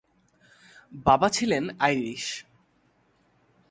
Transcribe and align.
বাবা 1.05 1.27
ছিলেন 1.29 1.63
আইরিশ। 1.79 2.25